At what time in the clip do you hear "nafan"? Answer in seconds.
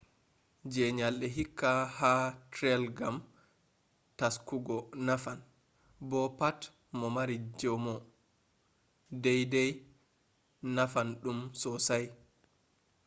5.05-5.39, 10.75-11.07